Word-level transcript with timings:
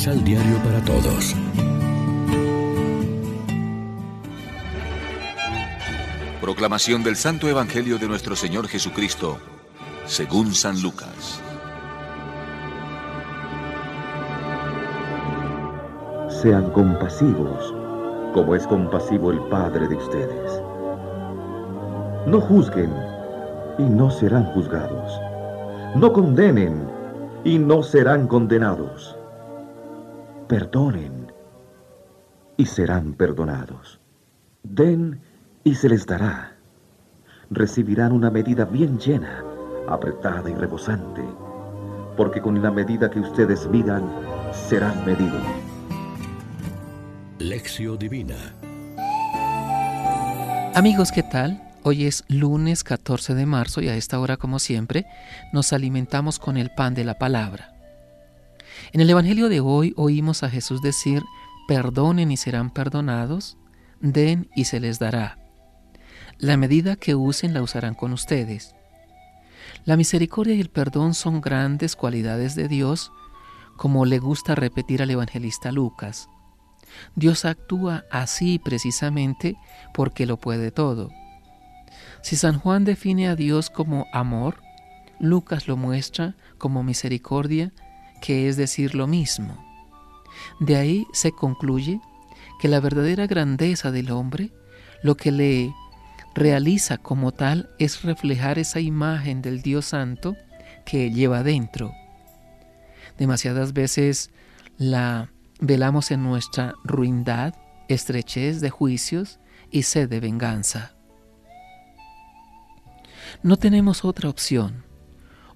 Misal 0.00 0.24
Diario 0.24 0.56
para 0.64 0.80
Todos. 0.80 1.36
Proclamación 6.40 7.04
del 7.04 7.16
Santo 7.16 7.50
Evangelio 7.50 7.98
de 7.98 8.08
nuestro 8.08 8.34
Señor 8.34 8.66
Jesucristo, 8.66 9.36
según 10.06 10.54
San 10.54 10.80
Lucas. 10.80 11.42
Sean 16.40 16.70
compasivos, 16.70 17.74
como 18.32 18.54
es 18.54 18.66
compasivo 18.66 19.32
el 19.32 19.40
Padre 19.50 19.86
de 19.86 19.96
ustedes. 19.96 20.62
No 22.26 22.40
juzguen, 22.40 22.90
y 23.76 23.82
no 23.82 24.10
serán 24.10 24.46
juzgados. 24.54 25.20
No 25.94 26.10
condenen, 26.10 26.88
y 27.44 27.58
no 27.58 27.82
serán 27.82 28.26
condenados. 28.28 29.19
Perdonen, 30.50 31.30
y 32.56 32.66
serán 32.66 33.12
perdonados. 33.12 34.00
Den, 34.64 35.20
y 35.62 35.76
se 35.76 35.88
les 35.88 36.04
dará. 36.06 36.56
Recibirán 37.50 38.10
una 38.10 38.32
medida 38.32 38.64
bien 38.64 38.98
llena, 38.98 39.44
apretada 39.88 40.50
y 40.50 40.54
rebosante, 40.54 41.22
porque 42.16 42.40
con 42.40 42.60
la 42.60 42.72
medida 42.72 43.08
que 43.08 43.20
ustedes 43.20 43.68
midan, 43.68 44.02
serán 44.52 45.06
medidos. 45.06 45.40
Lección 47.38 47.96
Divina 47.96 48.34
Amigos, 50.74 51.12
¿qué 51.12 51.22
tal? 51.22 51.62
Hoy 51.84 52.06
es 52.06 52.24
lunes 52.26 52.82
14 52.82 53.36
de 53.36 53.46
marzo 53.46 53.82
y 53.82 53.88
a 53.88 53.94
esta 53.94 54.18
hora, 54.18 54.36
como 54.36 54.58
siempre, 54.58 55.06
nos 55.52 55.72
alimentamos 55.72 56.40
con 56.40 56.56
el 56.56 56.70
pan 56.70 56.94
de 56.94 57.04
la 57.04 57.14
palabra. 57.20 57.79
En 58.92 59.00
el 59.00 59.10
Evangelio 59.10 59.48
de 59.48 59.60
hoy 59.60 59.94
oímos 59.96 60.42
a 60.42 60.50
Jesús 60.50 60.82
decir, 60.82 61.22
perdonen 61.68 62.30
y 62.32 62.36
serán 62.36 62.70
perdonados, 62.70 63.56
den 64.00 64.48
y 64.54 64.64
se 64.64 64.80
les 64.80 64.98
dará. 64.98 65.38
La 66.38 66.56
medida 66.56 66.96
que 66.96 67.14
usen 67.14 67.54
la 67.54 67.62
usarán 67.62 67.94
con 67.94 68.12
ustedes. 68.12 68.74
La 69.84 69.96
misericordia 69.96 70.54
y 70.54 70.60
el 70.60 70.70
perdón 70.70 71.14
son 71.14 71.40
grandes 71.40 71.96
cualidades 71.96 72.54
de 72.54 72.68
Dios, 72.68 73.12
como 73.76 74.04
le 74.04 74.18
gusta 74.18 74.54
repetir 74.54 75.02
al 75.02 75.10
evangelista 75.10 75.72
Lucas. 75.72 76.28
Dios 77.14 77.44
actúa 77.44 78.04
así 78.10 78.58
precisamente 78.58 79.56
porque 79.94 80.26
lo 80.26 80.38
puede 80.38 80.70
todo. 80.70 81.10
Si 82.22 82.36
San 82.36 82.58
Juan 82.58 82.84
define 82.84 83.28
a 83.28 83.36
Dios 83.36 83.70
como 83.70 84.06
amor, 84.12 84.62
Lucas 85.18 85.68
lo 85.68 85.76
muestra 85.76 86.34
como 86.58 86.82
misericordia, 86.82 87.72
que 88.20 88.48
es 88.48 88.56
decir 88.56 88.94
lo 88.94 89.06
mismo. 89.06 89.64
De 90.58 90.76
ahí 90.76 91.06
se 91.12 91.32
concluye 91.32 92.00
que 92.60 92.68
la 92.68 92.80
verdadera 92.80 93.26
grandeza 93.26 93.90
del 93.90 94.10
hombre, 94.10 94.52
lo 95.02 95.16
que 95.16 95.32
le 95.32 95.74
realiza 96.34 96.98
como 96.98 97.32
tal 97.32 97.70
es 97.78 98.02
reflejar 98.02 98.58
esa 98.58 98.80
imagen 98.80 99.42
del 99.42 99.62
Dios 99.62 99.86
Santo 99.86 100.36
que 100.84 101.10
lleva 101.10 101.42
dentro. 101.42 101.92
Demasiadas 103.18 103.72
veces 103.72 104.30
la 104.76 105.30
velamos 105.60 106.10
en 106.10 106.22
nuestra 106.22 106.74
ruindad, 106.84 107.54
estrechez 107.88 108.60
de 108.60 108.70
juicios 108.70 109.40
y 109.70 109.82
sed 109.82 110.08
de 110.08 110.20
venganza. 110.20 110.94
No 113.42 113.56
tenemos 113.56 114.04
otra 114.04 114.28
opción. 114.28 114.84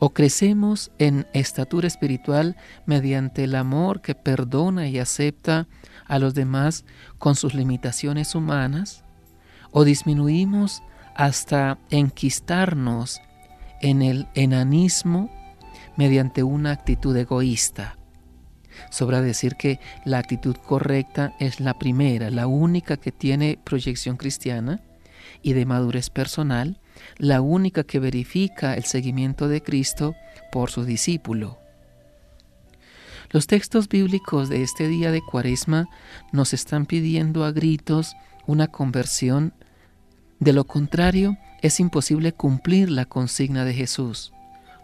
O 0.00 0.10
crecemos 0.10 0.90
en 0.98 1.26
estatura 1.34 1.86
espiritual 1.86 2.56
mediante 2.86 3.44
el 3.44 3.54
amor 3.54 4.00
que 4.00 4.14
perdona 4.14 4.88
y 4.88 4.98
acepta 4.98 5.68
a 6.06 6.18
los 6.18 6.34
demás 6.34 6.86
con 7.18 7.36
sus 7.36 7.54
limitaciones 7.54 8.34
humanas, 8.34 9.04
o 9.70 9.84
disminuimos 9.84 10.82
hasta 11.14 11.78
enquistarnos 11.90 13.20
en 13.82 14.00
el 14.00 14.26
enanismo 14.34 15.30
mediante 15.96 16.42
una 16.42 16.72
actitud 16.72 17.14
egoísta. 17.14 17.98
Sobra 18.90 19.20
decir 19.20 19.56
que 19.56 19.80
la 20.06 20.16
actitud 20.16 20.56
correcta 20.56 21.34
es 21.38 21.60
la 21.60 21.78
primera, 21.78 22.30
la 22.30 22.46
única 22.46 22.96
que 22.96 23.12
tiene 23.12 23.58
proyección 23.62 24.16
cristiana 24.16 24.80
y 25.42 25.52
de 25.52 25.66
madurez 25.66 26.08
personal, 26.08 26.79
la 27.18 27.40
única 27.40 27.84
que 27.84 27.98
verifica 27.98 28.74
el 28.74 28.84
seguimiento 28.84 29.48
de 29.48 29.62
Cristo 29.62 30.14
por 30.50 30.70
su 30.70 30.84
discípulo. 30.84 31.58
Los 33.30 33.46
textos 33.46 33.88
bíblicos 33.88 34.48
de 34.48 34.62
este 34.62 34.88
día 34.88 35.12
de 35.12 35.22
Cuaresma 35.22 35.88
nos 36.32 36.52
están 36.52 36.84
pidiendo 36.84 37.44
a 37.44 37.52
gritos 37.52 38.16
una 38.46 38.66
conversión. 38.66 39.54
De 40.40 40.52
lo 40.52 40.64
contrario, 40.64 41.36
es 41.62 41.78
imposible 41.78 42.32
cumplir 42.32 42.90
la 42.90 43.04
consigna 43.04 43.64
de 43.64 43.74
Jesús. 43.74 44.32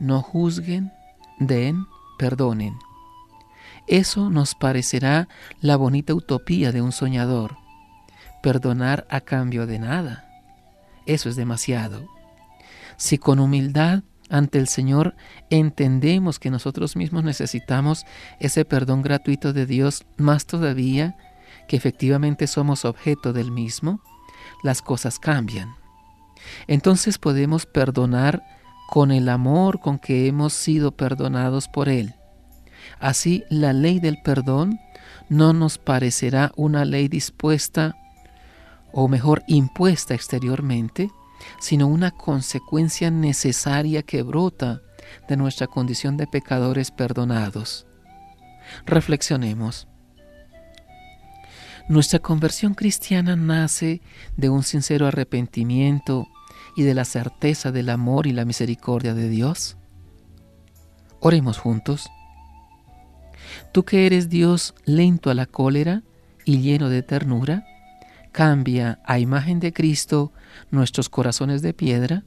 No 0.00 0.22
juzguen, 0.22 0.92
den, 1.38 1.86
perdonen. 2.18 2.74
Eso 3.86 4.28
nos 4.30 4.56
parecerá 4.56 5.28
la 5.60 5.76
bonita 5.76 6.12
utopía 6.14 6.72
de 6.72 6.82
un 6.82 6.90
soñador. 6.90 7.56
Perdonar 8.42 9.06
a 9.08 9.20
cambio 9.20 9.68
de 9.68 9.78
nada. 9.78 10.31
Eso 11.06 11.28
es 11.28 11.36
demasiado. 11.36 12.06
Si 12.96 13.18
con 13.18 13.40
humildad 13.40 14.02
ante 14.28 14.58
el 14.58 14.68
Señor 14.68 15.14
entendemos 15.50 16.38
que 16.38 16.50
nosotros 16.50 16.96
mismos 16.96 17.24
necesitamos 17.24 18.04
ese 18.40 18.64
perdón 18.64 19.02
gratuito 19.02 19.52
de 19.52 19.66
Dios, 19.66 20.04
más 20.16 20.46
todavía 20.46 21.16
que 21.68 21.76
efectivamente 21.76 22.46
somos 22.46 22.84
objeto 22.84 23.32
del 23.32 23.50
mismo, 23.50 24.00
las 24.62 24.82
cosas 24.82 25.18
cambian. 25.18 25.74
Entonces 26.66 27.18
podemos 27.18 27.66
perdonar 27.66 28.42
con 28.88 29.10
el 29.10 29.28
amor 29.28 29.80
con 29.80 29.98
que 29.98 30.26
hemos 30.26 30.52
sido 30.52 30.92
perdonados 30.92 31.68
por 31.68 31.88
Él. 31.88 32.14
Así 32.98 33.44
la 33.48 33.72
ley 33.72 34.00
del 34.00 34.20
perdón 34.22 34.78
no 35.28 35.52
nos 35.52 35.78
parecerá 35.78 36.52
una 36.56 36.84
ley 36.84 37.08
dispuesta 37.08 37.96
o 38.92 39.08
mejor 39.08 39.42
impuesta 39.46 40.14
exteriormente, 40.14 41.10
sino 41.60 41.86
una 41.86 42.10
consecuencia 42.10 43.10
necesaria 43.10 44.02
que 44.02 44.22
brota 44.22 44.82
de 45.28 45.36
nuestra 45.36 45.66
condición 45.66 46.16
de 46.16 46.26
pecadores 46.26 46.90
perdonados. 46.90 47.86
Reflexionemos. 48.86 49.88
Nuestra 51.88 52.20
conversión 52.20 52.74
cristiana 52.74 53.34
nace 53.34 54.00
de 54.36 54.48
un 54.48 54.62
sincero 54.62 55.06
arrepentimiento 55.06 56.28
y 56.76 56.84
de 56.84 56.94
la 56.94 57.04
certeza 57.04 57.72
del 57.72 57.90
amor 57.90 58.26
y 58.26 58.32
la 58.32 58.44
misericordia 58.44 59.14
de 59.14 59.28
Dios. 59.28 59.76
Oremos 61.20 61.58
juntos. 61.58 62.08
Tú 63.72 63.84
que 63.84 64.06
eres 64.06 64.28
Dios 64.28 64.74
lento 64.84 65.30
a 65.30 65.34
la 65.34 65.46
cólera 65.46 66.02
y 66.44 66.60
lleno 66.60 66.88
de 66.88 67.02
ternura, 67.02 67.66
cambia 68.32 68.98
a 69.04 69.18
imagen 69.18 69.60
de 69.60 69.72
Cristo 69.72 70.32
nuestros 70.70 71.08
corazones 71.08 71.62
de 71.62 71.74
piedra, 71.74 72.24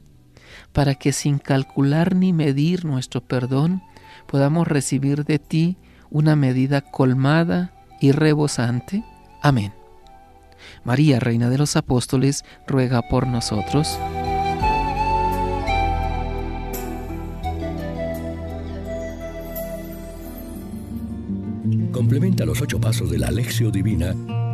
para 0.72 0.94
que 0.94 1.12
sin 1.12 1.38
calcular 1.38 2.14
ni 2.14 2.32
medir 2.32 2.84
nuestro 2.84 3.20
perdón 3.20 3.82
podamos 4.26 4.66
recibir 4.66 5.24
de 5.24 5.38
ti 5.38 5.76
una 6.10 6.36
medida 6.36 6.80
colmada 6.80 7.72
y 8.00 8.12
rebosante. 8.12 9.04
Amén. 9.42 9.72
María, 10.84 11.20
Reina 11.20 11.50
de 11.50 11.58
los 11.58 11.76
Apóstoles, 11.76 12.44
ruega 12.66 13.02
por 13.02 13.26
nosotros. 13.26 13.98
Complementa 21.92 22.44
los 22.44 22.60
ocho 22.60 22.80
pasos 22.80 23.10
de 23.10 23.18
la 23.18 23.28
Alexio 23.28 23.70
Divina 23.70 24.14